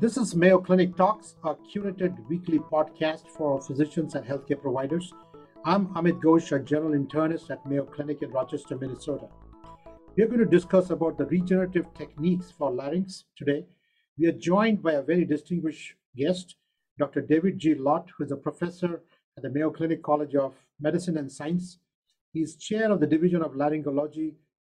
[0.00, 5.12] This is Mayo Clinic Talks, a curated weekly podcast for physicians and healthcare providers.
[5.64, 9.26] I'm Amit Ghosh, a general internist at Mayo Clinic in Rochester, Minnesota.
[10.16, 13.66] We're going to discuss about the regenerative techniques for larynx today.
[14.16, 16.56] We are joined by a very distinguished guest,
[16.98, 17.20] Dr.
[17.20, 17.74] David G.
[17.74, 19.02] Lott, who is a professor
[19.36, 21.80] at the Mayo Clinic College of Medicine and Science.
[22.32, 24.34] He's chair of the Division of Laryngology,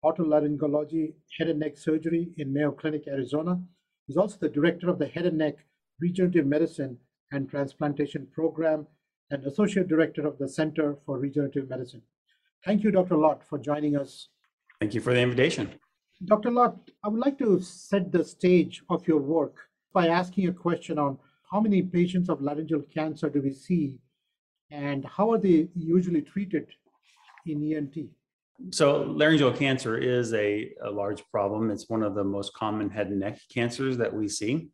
[0.04, 3.60] Otolaryngology, Head and Neck Surgery in Mayo Clinic, Arizona
[4.08, 5.56] He's also the director of the Head and Neck
[6.00, 6.96] Regenerative Medicine
[7.30, 8.86] and Transplantation Program
[9.30, 12.00] and associate director of the Center for Regenerative Medicine.
[12.64, 13.16] Thank you, Dr.
[13.16, 14.28] Lott, for joining us.
[14.80, 15.74] Thank you for the invitation.
[16.24, 16.50] Dr.
[16.50, 19.56] Lott, I would like to set the stage of your work
[19.92, 21.18] by asking a question on
[21.52, 23.98] how many patients of laryngeal cancer do we see
[24.70, 26.66] and how are they usually treated
[27.44, 27.94] in ENT?
[28.70, 31.70] So, laryngeal cancer is a, a, large problem.
[31.70, 34.70] It's one of the most common head and neck cancers that we see.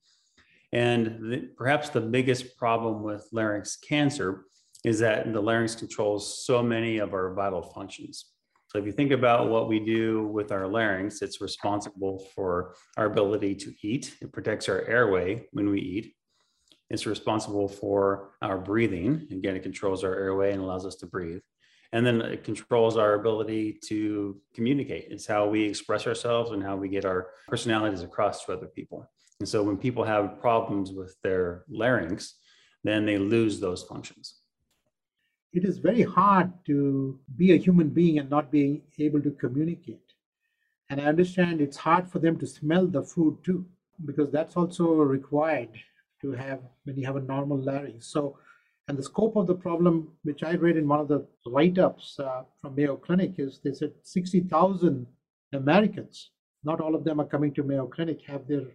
[0.72, 4.46] And the, perhaps the biggest problem with larynx cancer
[4.84, 8.30] is that the larynx controls so many of our vital functions.
[8.68, 13.04] So, if you think about what we do with our larynx, it's responsible for our
[13.04, 16.14] ability to eat, it protects our airway when we eat.
[16.88, 19.26] It's responsible for our breathing.
[19.30, 21.41] Again, it controls our airway and allows us to breathe
[21.95, 25.06] and then it controls our ability to communicate.
[25.11, 29.09] It's how we express ourselves and how we get our personalities across to other people.
[29.39, 32.34] And so when people have problems with their larynx
[32.84, 34.41] then they lose those functions.
[35.55, 40.09] It is very hard to be a human being and not being able to communicate.
[40.91, 43.65] And i understand it's hard for them to smell the food too
[44.05, 45.70] because that's also required
[46.20, 48.06] to have when you have a normal larynx.
[48.06, 48.37] So
[48.88, 52.18] and the scope of the problem, which I read in one of the write ups
[52.18, 55.06] uh, from Mayo Clinic, is they said 60,000
[55.52, 56.30] Americans,
[56.64, 58.66] not all of them are coming to Mayo Clinic, have their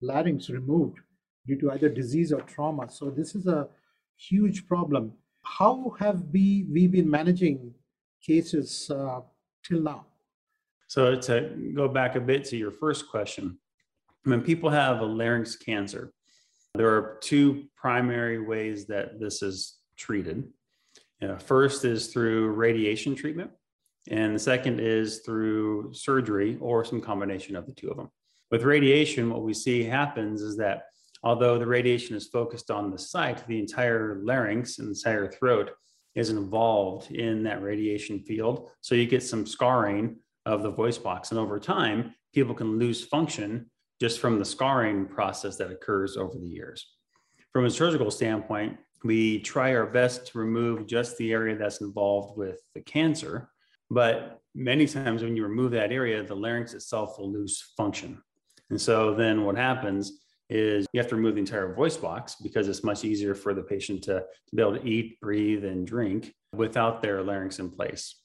[0.00, 0.98] larynx removed
[1.46, 2.88] due to either disease or trauma.
[2.90, 3.68] So this is a
[4.16, 5.12] huge problem.
[5.42, 7.74] How have we, we been managing
[8.24, 9.20] cases uh,
[9.64, 10.06] till now?
[10.88, 13.58] So to go back a bit to your first question,
[14.22, 16.12] when people have a larynx cancer,
[16.76, 20.44] there are two primary ways that this is treated.
[21.22, 23.50] Uh, first is through radiation treatment,
[24.10, 28.10] and the second is through surgery or some combination of the two of them.
[28.50, 30.82] With radiation, what we see happens is that
[31.22, 35.70] although the radiation is focused on the site, the entire larynx and the entire throat
[36.14, 38.70] is involved in that radiation field.
[38.80, 40.16] So you get some scarring
[40.46, 41.30] of the voice box.
[41.30, 43.70] And over time, people can lose function
[44.00, 46.86] just from the scarring process that occurs over the years.
[47.52, 52.36] From a surgical standpoint, we try our best to remove just the area that's involved
[52.36, 53.50] with the cancer.
[53.90, 58.20] But many times when you remove that area, the larynx itself will lose function.
[58.70, 62.68] And so then what happens is you have to remove the entire voice box because
[62.68, 66.34] it's much easier for the patient to, to be able to eat, breathe, and drink
[66.52, 68.16] without their larynx in place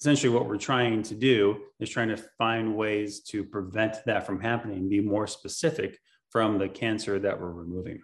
[0.00, 4.40] essentially what we're trying to do is trying to find ways to prevent that from
[4.40, 5.98] happening be more specific
[6.30, 8.00] from the cancer that we're removing.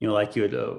[0.00, 0.76] You know like you had uh,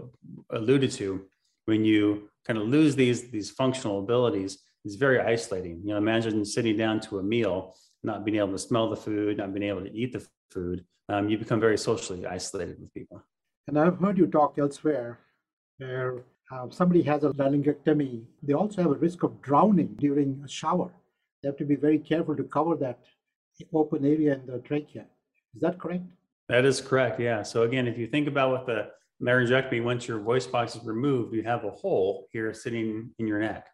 [0.51, 1.25] alluded to
[1.65, 5.81] when you kind of lose these these functional abilities it's very isolating.
[5.83, 9.37] You know imagine sitting down to a meal not being able to smell the food
[9.37, 13.23] not being able to eat the food um, you become very socially isolated with people.
[13.67, 15.19] And i've heard you talk elsewhere
[15.77, 20.47] where uh, somebody has a laryngectomy, they also have a risk of drowning during a
[20.47, 20.91] shower.
[21.41, 22.99] They have to be very careful to cover that
[23.73, 25.05] open area in the trachea.
[25.55, 26.03] Is that correct?
[26.49, 27.19] That is correct.
[27.19, 27.41] Yeah.
[27.43, 28.89] So again, if you think about what the
[29.21, 33.39] laryngectomy, once your voice box is removed, you have a hole here sitting in your
[33.39, 33.67] neck.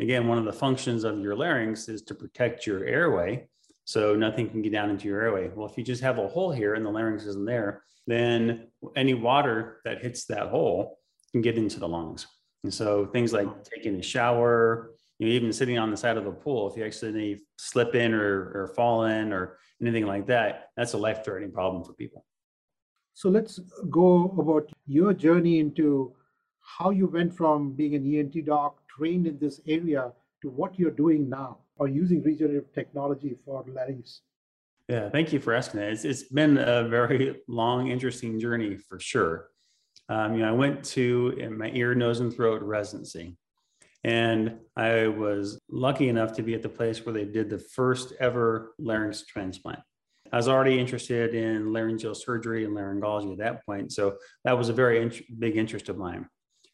[0.00, 3.48] Again, one of the functions of your larynx is to protect your airway
[3.84, 5.48] so nothing can get down into your airway.
[5.48, 9.14] Well, if you just have a hole here and the larynx isn't there, then any
[9.14, 10.98] water that hits that hole
[11.32, 12.26] can get into the lungs.
[12.64, 16.24] And so things like taking a shower, you know, even sitting on the side of
[16.24, 20.68] the pool, if you accidentally slip in or, or fall in or anything like that,
[20.76, 22.24] that's a life threatening problem for people.
[23.14, 23.58] So let's
[23.90, 26.14] go about your journey into
[26.60, 30.12] how you went from being an ENT doc, trained in this area,
[30.42, 34.22] to what you're doing now or using regenerative technology for larynx.
[34.88, 35.90] Yeah, thank you for asking that.
[35.90, 39.51] It's, it's been a very long, interesting journey for sure
[40.12, 43.38] um, you know, I went to my ear, nose, and throat residency.
[44.04, 48.12] And I was lucky enough to be at the place where they did the first
[48.20, 49.78] ever larynx transplant.
[50.30, 53.90] I was already interested in laryngeal surgery and laryngology at that point.
[53.92, 56.26] So that was a very int- big interest of mine.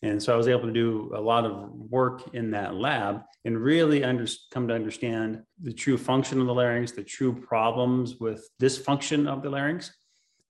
[0.03, 3.57] And so I was able to do a lot of work in that lab and
[3.57, 8.49] really under, come to understand the true function of the larynx, the true problems with
[8.61, 9.93] dysfunction of the larynx.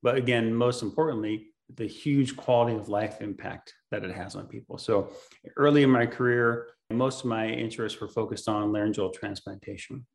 [0.03, 4.79] But again, most importantly, the huge quality of life impact that it has on people.
[4.79, 5.11] So
[5.57, 10.07] early in my career, most of my interests were focused on laryngeal transplantation.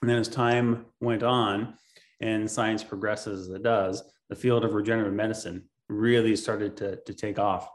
[0.00, 1.74] And then as time went on
[2.20, 7.14] and science progresses as it does, the field of regenerative medicine really started to, to
[7.14, 7.68] take off.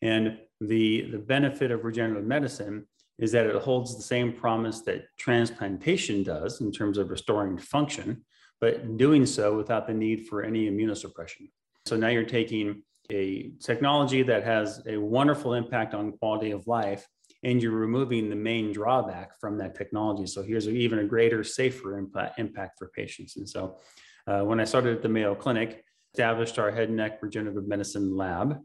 [0.00, 2.86] And the, the benefit of regenerative medicine
[3.18, 8.24] is that it holds the same promise that transplantation does in terms of restoring function,
[8.60, 11.50] but doing so without the need for any immunosuppression.
[11.88, 17.06] So now you're taking a technology that has a wonderful impact on quality of life,
[17.42, 20.26] and you're removing the main drawback from that technology.
[20.26, 23.38] So here's a, even a greater, safer impact, impact for patients.
[23.38, 23.78] And so
[24.26, 25.82] uh, when I started at the Mayo Clinic,
[26.12, 28.58] established our head and neck regenerative medicine lab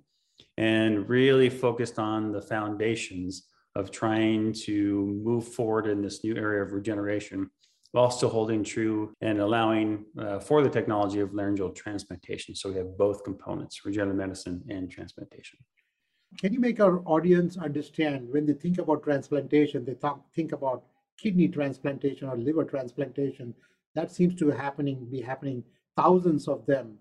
[0.58, 6.64] and really focused on the foundations of trying to move forward in this new area
[6.64, 7.50] of regeneration
[7.94, 12.56] while still holding true and allowing uh, for the technology of laryngeal transplantation.
[12.56, 15.60] So we have both components, regenerative medicine and transplantation.
[16.40, 20.86] Can you make our audience understand when they think about transplantation, they th- think about
[21.20, 23.54] kidney transplantation or liver transplantation?
[23.94, 25.64] That seems to happening be happening
[25.96, 26.98] thousands of them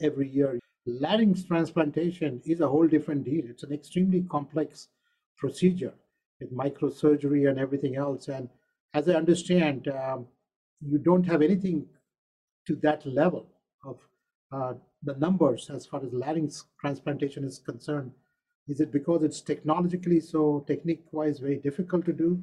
[0.00, 0.58] every year.
[0.88, 3.44] Larynx transplantation is a whole different deal.
[3.46, 4.88] It's an extremely complex
[5.36, 5.92] procedure
[6.40, 8.28] with microsurgery and everything else.
[8.28, 8.48] And
[8.94, 10.26] as I understand, um,
[10.80, 11.86] you don't have anything
[12.66, 13.46] to that level
[13.84, 13.98] of
[14.52, 18.12] uh, the numbers as far as larynx transplantation is concerned.
[18.68, 22.42] Is it because it's technologically so technique-wise very difficult to do?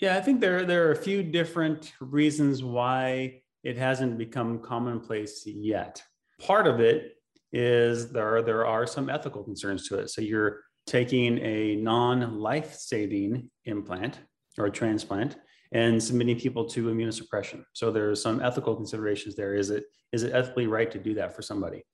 [0.00, 5.42] Yeah, I think there there are a few different reasons why it hasn't become commonplace
[5.44, 6.02] yet.
[6.40, 7.16] Part of it
[7.52, 10.10] is there there are some ethical concerns to it.
[10.10, 14.20] So you're taking a non-life-saving implant
[14.58, 15.36] or transplant
[15.72, 17.64] and submitting people to immunosuppression.
[17.72, 19.54] So there's some ethical considerations there.
[19.54, 21.84] Is it is it ethically right to do that for somebody?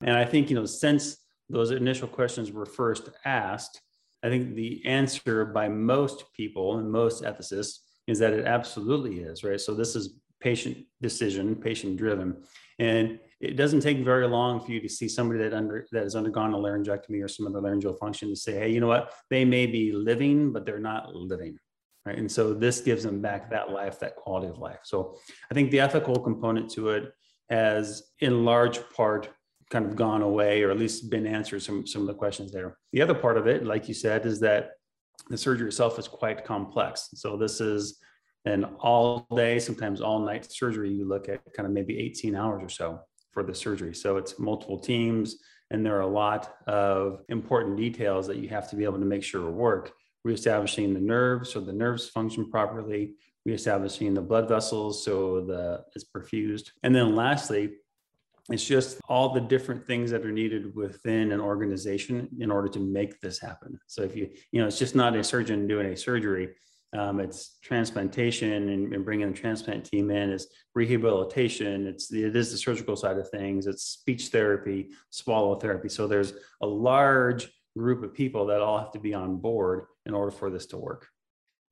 [0.00, 1.16] And I think you know since
[1.48, 3.80] those initial questions were first asked,
[4.22, 9.44] I think the answer by most people and most ethicists is that it absolutely is
[9.44, 9.60] right.
[9.60, 12.42] So this is patient decision, patient driven,
[12.78, 16.16] and it doesn't take very long for you to see somebody that under that has
[16.16, 19.12] undergone a laryngectomy or some other laryngeal function to say, hey, you know what?
[19.28, 21.58] They may be living, but they're not living.
[22.06, 22.18] Right.
[22.18, 24.80] And so this gives them back that life, that quality of life.
[24.82, 25.16] So
[25.50, 27.12] I think the ethical component to it
[27.48, 29.30] has in large part
[29.70, 32.76] kind of gone away or at least been answered some, some of the questions there.
[32.92, 34.72] The other part of it, like you said, is that
[35.30, 37.08] the surgery itself is quite complex.
[37.14, 37.98] So this is
[38.44, 40.92] an all day, sometimes all night surgery.
[40.92, 43.00] You look at kind of maybe 18 hours or so
[43.32, 43.94] for the surgery.
[43.94, 45.36] So it's multiple teams,
[45.70, 49.06] and there are a lot of important details that you have to be able to
[49.06, 49.92] make sure work.
[50.24, 56.04] Reestablishing the nerves so the nerves function properly, reestablishing the blood vessels so the it's
[56.04, 57.74] perfused, and then lastly,
[58.50, 62.80] it's just all the different things that are needed within an organization in order to
[62.80, 63.78] make this happen.
[63.86, 66.54] So if you you know it's just not a surgeon doing a surgery
[66.94, 70.30] um, it's transplantation and, and, bringing the transplant team in.
[70.30, 71.86] It's rehabilitation.
[71.88, 73.66] It's it is the surgical side of things.
[73.66, 75.88] It's speech therapy, swallow therapy.
[75.88, 80.14] So there's a large group of people that all have to be on board in
[80.14, 81.08] order for this to work.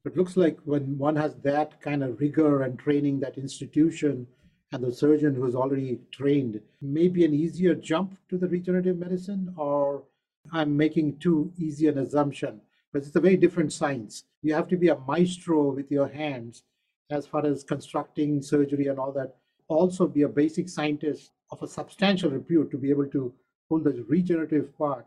[0.04, 4.26] It looks like when one has that kind of rigor and training, that institution
[4.72, 10.02] and the surgeon who's already trained, maybe an easier jump to the regenerative medicine, or
[10.50, 12.60] I'm making too easy an assumption
[12.92, 14.24] but it's a very different science.
[14.42, 16.62] You have to be a maestro with your hands
[17.10, 19.36] as far as constructing surgery and all that.
[19.68, 23.32] Also, be a basic scientist of a substantial repute to be able to
[23.68, 25.06] pull the regenerative part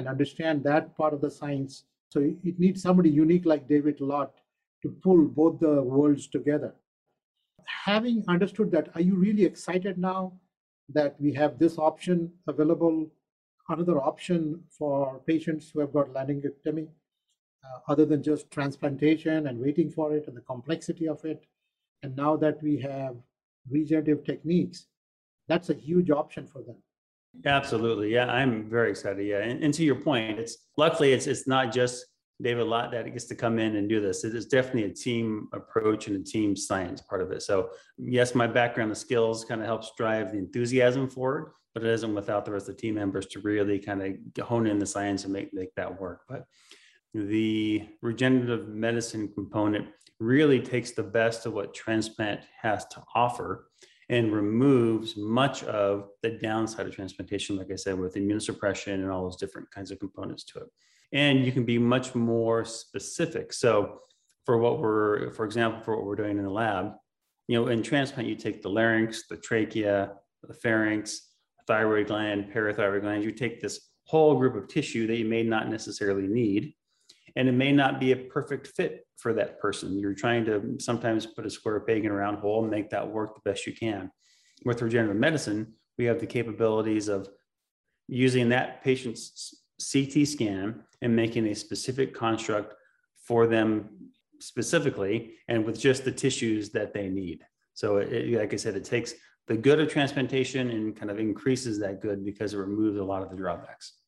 [0.00, 1.84] and understand that part of the science.
[2.08, 4.32] So it needs somebody unique like David Lott
[4.82, 6.74] to pull both the worlds together.
[7.84, 10.32] Having understood that, are you really excited now
[10.88, 13.08] that we have this option available,
[13.68, 16.88] another option for patients who have got laryngectomy?
[17.64, 21.44] uh, other than just transplantation and waiting for it and the complexity of it.
[22.02, 23.16] And now that we have
[23.68, 24.86] regenerative techniques,
[25.48, 26.76] that's a huge option for them.
[27.46, 28.12] Absolutely.
[28.12, 29.24] Yeah, I'm very excited.
[29.24, 29.38] Yeah.
[29.38, 32.04] And, and to your point, it's luckily it's it's not just
[32.42, 34.24] David Lott that gets to come in and do this.
[34.24, 37.42] It is definitely a team approach and a team science part of it.
[37.42, 41.90] So yes, my background, the skills kind of helps drive the enthusiasm forward, but it
[41.90, 44.86] isn't without the rest of the team members to really kind of hone in the
[44.86, 46.22] science and make make that work.
[46.28, 46.46] But
[47.14, 53.66] the regenerative medicine component really takes the best of what transplant has to offer
[54.10, 59.22] and removes much of the downside of transplantation, like I said, with immunosuppression and all
[59.22, 60.68] those different kinds of components to it.
[61.12, 63.52] and you can be much more specific.
[63.52, 64.00] So,
[64.44, 66.92] for what we're, for example, for what we're doing in the lab,
[67.46, 70.12] you know, in transplant, you take the larynx, the trachea,
[70.42, 71.28] the pharynx,
[71.66, 73.22] thyroid gland, parathyroid gland.
[73.22, 76.74] You take this whole group of tissue that you may not necessarily need,
[77.36, 79.98] and it may not be a perfect fit for that person.
[79.98, 83.10] You're trying to sometimes put a square peg in a round hole and make that
[83.10, 84.10] work the best you can.
[84.64, 87.28] With regenerative medicine, we have the capabilities of
[88.08, 92.74] using that patient's CT scan and making a specific construct
[93.22, 93.88] for them
[94.40, 97.44] specifically and with just the tissues that they need.
[97.74, 99.14] So, it, like I said, it takes
[99.46, 103.22] the good of transplantation and kind of increases that good because it removes a lot
[103.22, 103.99] of the drawbacks.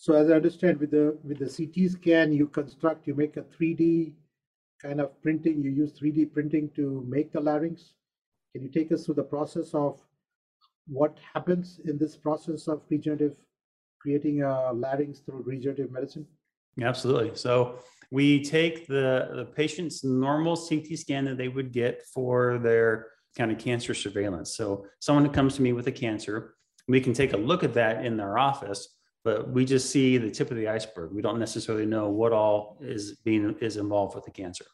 [0.00, 3.42] So, as I understand, with the with the CT scan, you construct, you make a
[3.42, 4.12] 3D
[4.80, 5.62] kind of printing.
[5.62, 7.92] You use 3D printing to make the larynx.
[8.54, 10.00] Can you take us through the process of
[10.88, 13.36] what happens in this process of regenerative
[14.00, 16.26] creating a larynx through regenerative medicine?
[16.80, 17.32] Absolutely.
[17.34, 17.80] So
[18.10, 23.52] we take the, the patient's normal CT scan that they would get for their kind
[23.52, 24.56] of cancer surveillance.
[24.56, 26.54] So someone who comes to me with a cancer,
[26.88, 30.30] we can take a look at that in their office, but we just see the
[30.30, 31.12] tip of the iceberg.
[31.12, 34.64] We don't necessarily know what all is being is involved with the cancer.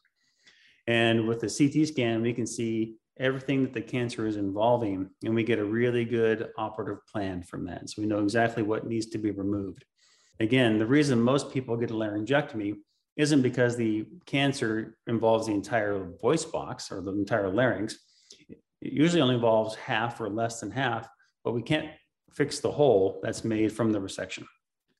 [0.87, 5.35] And with the CT scan, we can see everything that the cancer is involving, and
[5.35, 7.88] we get a really good operative plan from that.
[7.88, 9.85] So we know exactly what needs to be removed.
[10.38, 12.75] Again, the reason most people get a laryngectomy
[13.17, 17.99] isn't because the cancer involves the entire voice box or the entire larynx.
[18.49, 18.59] It
[18.93, 21.09] usually only involves half or less than half,
[21.43, 21.88] but we can't
[22.37, 24.45] fix the hole that's made from the resection.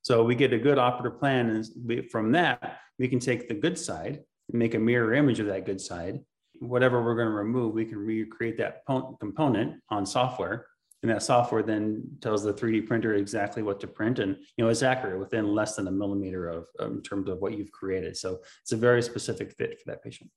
[0.03, 3.79] So we get a good operative plan, and from that, we can take the good
[3.79, 6.21] side, and make a mirror image of that good side,
[6.61, 8.83] whatever we're going to remove, we can recreate that
[9.21, 10.67] component on software.
[11.03, 14.19] And that software then tells the 3D printer exactly what to print.
[14.19, 17.57] And, you know, it's accurate within less than a millimeter of in terms of what
[17.57, 18.17] you've created.
[18.17, 20.31] So it's a very specific fit for that patient.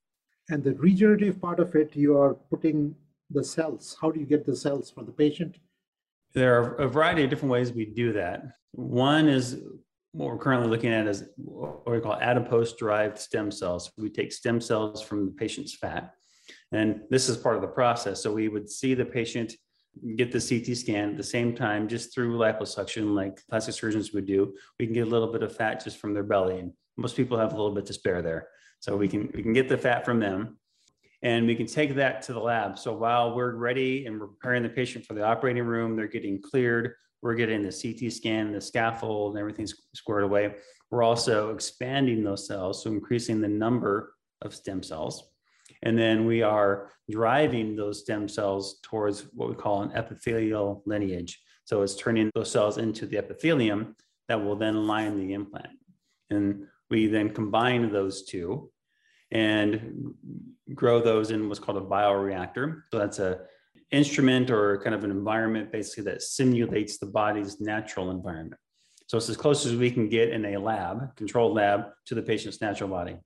[0.49, 2.95] And the regenerative part of it, you are putting
[3.29, 3.95] the cells.
[4.01, 5.55] How do you get the cells for the patient?
[6.33, 8.43] There are a variety of different ways we do that.
[8.71, 9.57] One is
[10.11, 13.91] what we're currently looking at is what we call adipose derived stem cells.
[13.97, 16.13] We take stem cells from the patient's fat,
[16.71, 18.21] and this is part of the process.
[18.21, 19.53] So we would see the patient
[20.15, 24.25] get the CT scan at the same time, just through liposuction, like plastic surgeons would
[24.25, 24.53] do.
[24.79, 27.37] We can get a little bit of fat just from their belly, and most people
[27.37, 28.47] have a little bit to spare there.
[28.79, 30.58] So we can we can get the fat from them,
[31.21, 32.77] and we can take that to the lab.
[32.79, 36.41] So while we're ready and we're preparing the patient for the operating room, they're getting
[36.41, 40.55] cleared we're getting the CT scan, the scaffold, and everything's squared away.
[40.89, 45.29] We're also expanding those cells, so increasing the number of stem cells.
[45.83, 51.39] And then we are driving those stem cells towards what we call an epithelial lineage.
[51.65, 53.95] So it's turning those cells into the epithelium
[54.27, 55.69] that will then line the implant.
[56.29, 58.71] And we then combine those two
[59.31, 60.13] and
[60.73, 62.81] grow those in what's called a bioreactor.
[62.91, 63.41] So that's a
[63.91, 68.59] instrument or kind of an environment basically that simulates the body's natural environment.
[69.07, 72.21] So it's as close as we can get in a lab, controlled lab, to the
[72.21, 73.17] patient's natural body.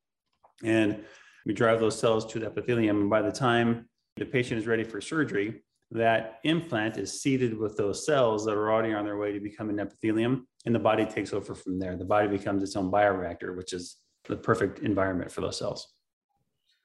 [0.63, 1.03] And
[1.45, 3.01] we drive those cells to the epithelium.
[3.01, 7.77] And by the time the patient is ready for surgery, that implant is seeded with
[7.77, 11.33] those cells that are already on their way to becoming epithelium, and the body takes
[11.33, 11.95] over from there.
[11.95, 15.92] The body becomes its own bioreactor, which is the perfect environment for those cells.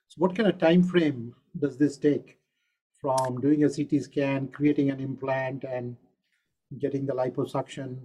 [0.09, 2.38] So, what kind of time frame does this take?
[3.00, 5.97] from doing a CT scan, creating an implant, and
[6.79, 7.99] getting the liposuction.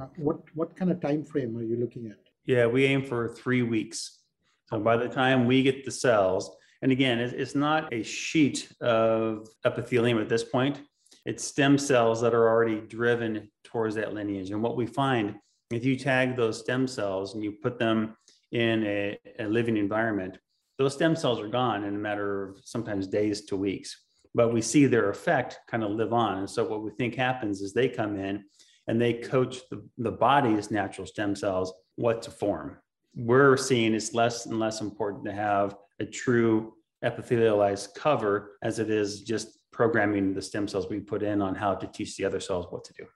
[0.00, 2.18] Uh, what what kind of time frame are you looking at?
[2.46, 4.20] Yeah, we aim for three weeks.
[4.66, 9.48] So by the time we get the cells, and again, it's not a sheet of
[9.64, 10.80] epithelium at this point.
[11.26, 14.50] It's stem cells that are already driven towards that lineage.
[14.50, 15.36] And what we find,
[15.70, 18.16] if you tag those stem cells and you put them
[18.50, 20.38] in a, a living environment,
[20.82, 23.96] those stem cells are gone in a matter of sometimes days to weeks
[24.34, 26.38] but we see their effect kind of live on.
[26.38, 28.44] And so what we think happens is they come in
[28.86, 32.78] and they coach the, the body's natural stem cells what to form.
[33.14, 36.74] We're seeing it's less and less important to have a true
[37.04, 41.74] epithelialized cover as it is just programming the stem cells we put in on how
[41.74, 43.06] to teach the other cells what to do.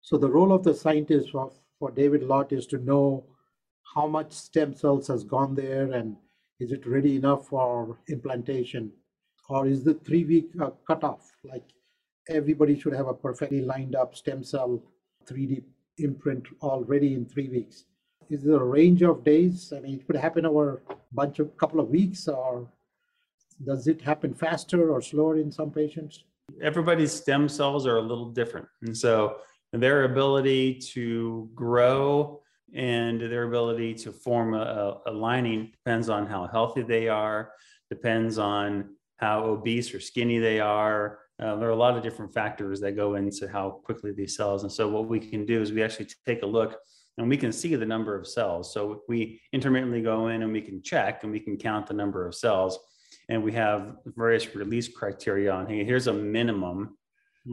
[0.00, 3.24] So the role of the scientist for, for David Lott is to know
[3.94, 6.16] how much stem cells has gone there and
[6.60, 8.92] is it ready enough for implantation
[9.48, 11.64] or is the three week uh, cutoff like
[12.28, 14.82] everybody should have a perfectly lined up stem cell
[15.26, 15.62] 3D
[15.98, 17.84] imprint already in three weeks?
[18.30, 19.72] Is there a range of days?
[19.76, 22.68] I mean, it could happen over a bunch of couple of weeks, or
[23.64, 26.24] does it happen faster or slower in some patients?
[26.62, 28.68] Everybody's stem cells are a little different.
[28.82, 29.38] And so
[29.72, 32.41] their ability to grow
[32.74, 37.52] and their ability to form a, a lining depends on how healthy they are,
[37.90, 41.20] depends on how obese or skinny they are.
[41.40, 44.62] Uh, there are a lot of different factors that go into how quickly these cells.
[44.62, 46.78] And so, what we can do is we actually take a look
[47.18, 48.72] and we can see the number of cells.
[48.72, 52.26] So, we intermittently go in and we can check and we can count the number
[52.26, 52.78] of cells.
[53.28, 56.96] And we have various release criteria on hey, here's a minimum.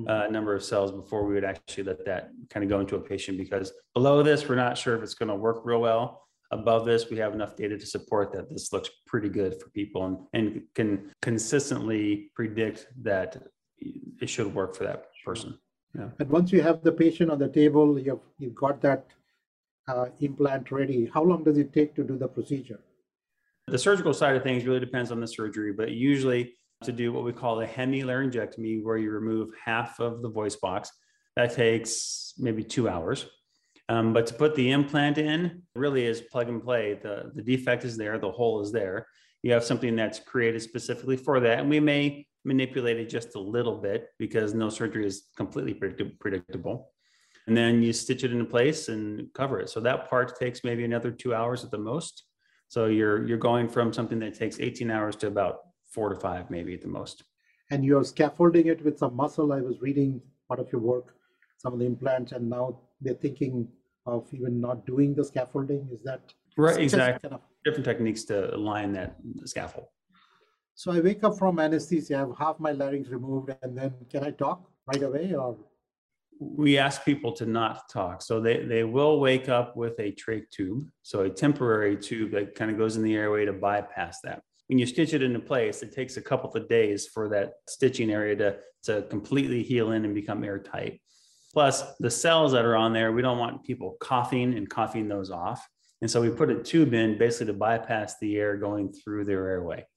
[0.08, 3.00] Uh, number of cells before we would actually let that kind of go into a
[3.00, 6.24] patient because below this, we're not sure if it's going to work real well.
[6.52, 10.06] Above this, we have enough data to support that this looks pretty good for people
[10.06, 13.38] and, and can consistently predict that
[13.80, 15.58] it should work for that person.
[15.98, 16.10] Yeah.
[16.20, 19.06] And once you have the patient on the table, you've, you've got that
[19.88, 21.10] uh, implant ready.
[21.14, 22.80] How long does it take to do the procedure?
[23.68, 27.26] The surgical side of things really depends on the surgery, but usually to do what
[27.26, 30.92] we call a hemilaryngectomy, where you remove half of the voice box.
[31.36, 33.26] That takes maybe two hours.
[33.90, 37.00] Um, but to put the implant in really is plug and play.
[37.02, 39.08] The, the defect is there, the hole is there.
[39.42, 41.60] You have something that's created specifically for that.
[41.60, 46.92] And we may manipulate it just a little bit because no surgery is completely predictable.
[47.48, 49.70] And then you stitch it into place and cover it.
[49.70, 52.24] So that part takes maybe another two hours at the most.
[52.68, 56.50] So you're you're going from something that takes 18 hours to about four to five,
[56.50, 57.24] maybe at the most.
[57.72, 59.54] And you're scaffolding it with some muscle.
[59.54, 61.16] I was reading part of your work,
[61.58, 63.68] some of the implants, and now they're thinking
[64.06, 65.88] of even not doing the scaffolding.
[65.92, 66.22] Is that
[66.58, 66.80] right?
[66.80, 67.30] Exactly.
[67.30, 67.42] Kind of...
[67.64, 69.88] Different techniques to align that scaffold.
[70.74, 74.24] So I wake up from anesthesia, I have half my larynx removed, and then can
[74.24, 75.58] I talk right away or?
[76.40, 78.22] We ask people to not talk.
[78.22, 82.56] So they, they will wake up with a trach tube, so a temporary tube that
[82.56, 85.82] kind of goes in the airway to bypass that when you stitch it into place,
[85.82, 90.06] it takes a couple of days for that stitching area to, to completely heal in
[90.06, 91.02] and become airtight.
[91.52, 95.32] Plus, the cells that are on there, we don't want people coughing and coughing those
[95.32, 95.68] off.
[96.02, 99.48] And so we put a tube in basically to bypass the air going through their
[99.48, 99.88] airway.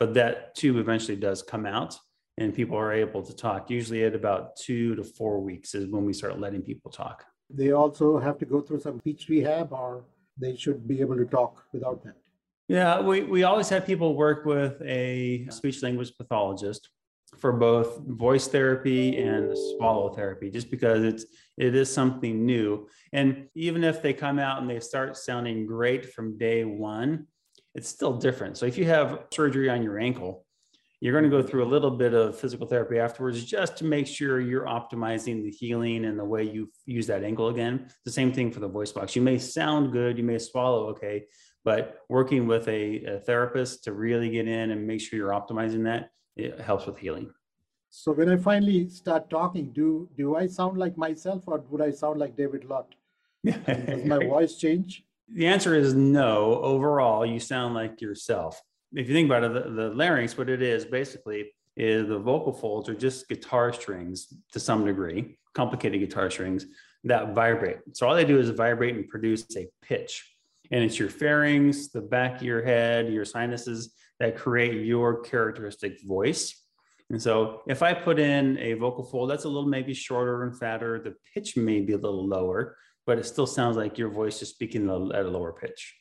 [0.00, 1.96] But that tube eventually does come out
[2.36, 3.70] and people are able to talk.
[3.70, 7.24] Usually at about two to four weeks is when we start letting people talk.
[7.48, 10.04] They also have to go through some speech rehab or
[10.36, 12.16] they should be able to talk without that.
[12.68, 16.88] Yeah, we, we always have people work with a speech language pathologist
[17.38, 21.26] for both voice therapy and swallow therapy, just because it's
[21.56, 22.88] it is something new.
[23.12, 27.26] And even if they come out and they start sounding great from day one,
[27.74, 28.56] it's still different.
[28.56, 30.44] So if you have surgery on your ankle,
[31.00, 34.06] you're going to go through a little bit of physical therapy afterwards just to make
[34.06, 37.88] sure you're optimizing the healing and the way you use that ankle again.
[38.04, 39.14] The same thing for the voice box.
[39.14, 41.26] You may sound good, you may swallow okay,
[41.66, 45.82] but working with a, a therapist to really get in and make sure you're optimizing
[45.82, 47.28] that, it helps with healing.
[47.90, 51.90] So when I finally start talking, do do I sound like myself or would I
[51.90, 52.94] sound like David Lott?
[53.44, 55.04] Does my voice change?
[55.34, 56.60] The answer is no.
[56.62, 58.62] Overall, you sound like yourself.
[58.92, 62.52] If you think about it, the, the larynx, what it is basically is the vocal
[62.52, 66.66] folds are just guitar strings to some degree, complicated guitar strings
[67.02, 67.78] that vibrate.
[67.94, 70.35] So all they do is vibrate and produce a pitch
[70.70, 75.98] and it's your pharynx, the back of your head, your sinuses that create your characteristic
[76.04, 76.62] voice.
[77.10, 80.58] And so if I put in a vocal fold that's a little maybe shorter and
[80.58, 82.76] fatter, the pitch may be a little lower,
[83.06, 85.94] but it still sounds like your voice is speaking at a lower pitch.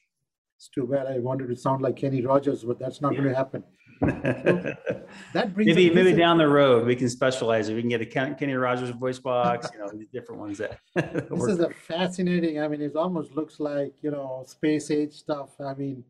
[0.58, 1.08] It's too bad.
[1.08, 3.20] I wanted to sound like Kenny Rogers, but that's not yeah.
[3.20, 3.64] going to happen.
[4.02, 7.76] That brings maybe maybe down the road we can specialize it.
[7.76, 10.80] We can get a Kenny Rogers voice box, you know, different ones that.
[10.96, 12.60] this is a fascinating.
[12.60, 15.50] I mean, it almost looks like you know space age stuff.
[15.60, 16.04] I mean,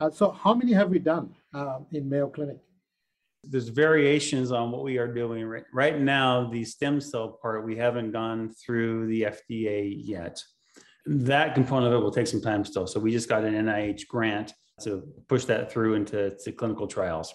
[0.00, 2.58] uh, so how many have we done um, in Mayo Clinic?
[3.44, 6.50] There's variations on what we are doing right, right now.
[6.50, 10.42] The stem cell part we haven't gone through the FDA yet.
[11.06, 12.86] That component of it will take some time still.
[12.86, 17.34] So we just got an NIH grant to push that through into clinical trials.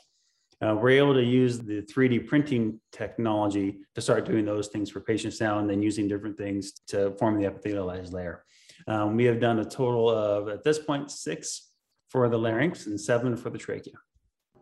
[0.61, 5.01] Uh, we're able to use the 3D printing technology to start doing those things for
[5.01, 8.43] patients now and then using different things to form the epithelialized layer.
[8.87, 11.71] Um, we have done a total of, at this point, six
[12.07, 13.93] for the larynx and seven for the trachea.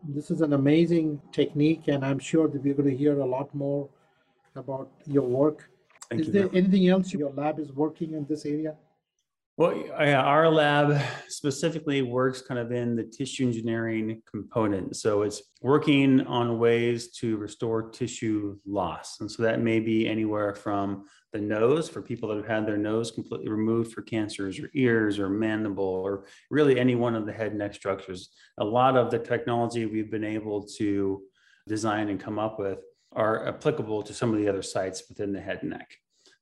[0.08, 3.54] This is an amazing technique, and I'm sure that we're going to hear a lot
[3.54, 3.88] more
[4.56, 5.70] about your work.
[6.10, 8.74] Thank is you, there anything else your lab is working in this area?
[9.56, 14.96] Well, yeah, our lab specifically works kind of in the tissue engineering component.
[14.96, 19.20] So it's working on ways to restore tissue loss.
[19.20, 22.76] And so that may be anywhere from the nose for people that have had their
[22.76, 27.32] nose completely removed for cancers, or ears, or mandible, or really any one of the
[27.32, 28.30] head and neck structures.
[28.58, 31.22] A lot of the technology we've been able to
[31.68, 32.80] design and come up with
[33.12, 35.96] are applicable to some of the other sites within the head and neck.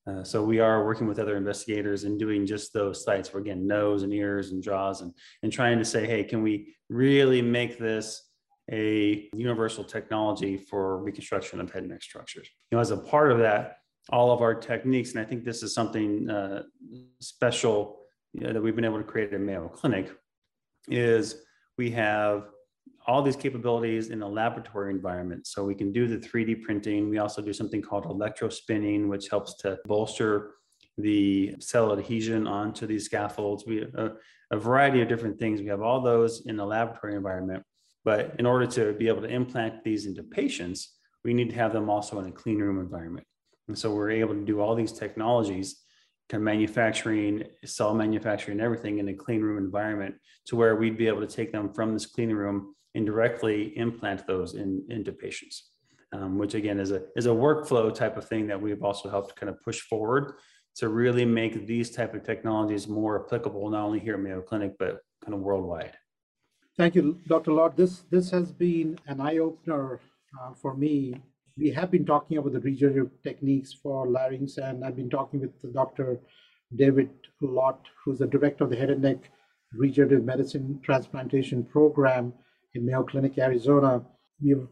[0.06, 3.66] Uh, so we are working with other investigators and doing just those sites for again
[3.66, 5.12] nose and ears and jaws and
[5.42, 8.28] and trying to say, hey, can we really make this
[8.70, 12.48] a universal technology for reconstruction of head and neck structures?
[12.70, 13.78] You know, as a part of that,
[14.10, 16.62] all of our techniques, and I think this is something uh,
[17.20, 18.00] special
[18.32, 20.10] you know, that we've been able to create at Mayo Clinic,
[20.88, 21.36] is
[21.78, 22.48] we have
[23.06, 25.46] all these capabilities in a laboratory environment.
[25.46, 27.08] So we can do the 3D printing.
[27.08, 30.52] We also do something called electrospinning, which helps to bolster
[30.98, 33.64] the cell adhesion onto these scaffolds.
[33.66, 34.12] We a,
[34.50, 35.60] a variety of different things.
[35.60, 37.64] We have all those in the laboratory environment.
[38.04, 41.72] But in order to be able to implant these into patients, we need to have
[41.72, 43.26] them also in a clean room environment.
[43.68, 45.82] And so we're able to do all these technologies
[46.32, 50.14] of manufacturing, cell manufacturing, everything in a clean room environment
[50.46, 54.26] to where we'd be able to take them from this clean room and directly implant
[54.26, 55.70] those in, into patients,
[56.12, 59.36] um, which again is a, is a workflow type of thing that we've also helped
[59.36, 60.34] kind of push forward
[60.76, 64.72] to really make these type of technologies more applicable, not only here at Mayo Clinic,
[64.78, 65.96] but kind of worldwide.
[66.76, 67.52] Thank you, Dr.
[67.52, 67.76] Lott.
[67.76, 70.00] This, this has been an eye opener
[70.40, 71.14] uh, for me.
[71.58, 75.74] We have been talking about the regenerative techniques for larynx, and I've been talking with
[75.74, 76.18] Dr.
[76.74, 77.10] David
[77.42, 79.30] Lott, who's the director of the Head and Neck
[79.74, 82.32] Regenerative Medicine Transplantation Program
[82.74, 84.02] in Mayo Clinic, Arizona.
[84.42, 84.66] We've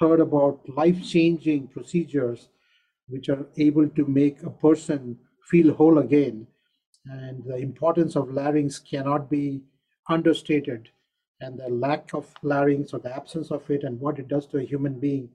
[0.00, 2.48] heard about life changing procedures
[3.08, 6.46] which are able to make a person feel whole again.
[7.06, 9.62] And the importance of larynx cannot be
[10.08, 10.88] understated.
[11.40, 14.58] And the lack of larynx or the absence of it and what it does to
[14.58, 15.28] a human being,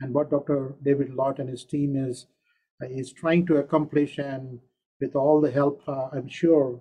[0.00, 0.74] and what Dr.
[0.82, 2.26] David Lott and his team is
[2.80, 4.58] is trying to accomplish, and
[5.00, 6.80] with all the help, uh, I'm sure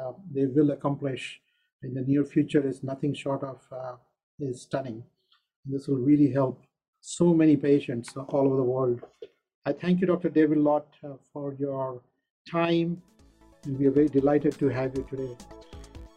[0.00, 1.40] uh, they will accomplish
[1.82, 3.96] in the near future, is nothing short of uh,
[4.38, 5.02] is stunning.
[5.64, 6.62] This will really help
[7.00, 9.00] so many patients all over the world.
[9.66, 10.28] I thank you, Dr.
[10.28, 12.00] David Lott, uh, for your
[12.50, 13.00] time,
[13.64, 15.36] and we are very delighted to have you today.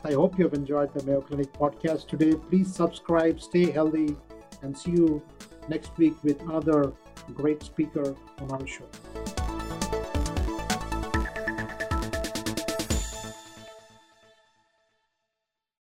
[0.04, 2.34] I hope you have enjoyed the Mayo Clinic podcast today.
[2.50, 4.16] Please subscribe, stay healthy,
[4.62, 5.22] and see you
[5.70, 6.94] next week with another
[7.34, 8.88] great speaker on our show.